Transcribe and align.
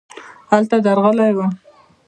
هلته 0.51 0.75
درغلی 0.85 1.29
وم. 1.35 1.51